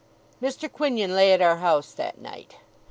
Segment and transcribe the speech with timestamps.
[0.41, 0.67] Mr.
[0.67, 2.55] Quinion lay at our house that night.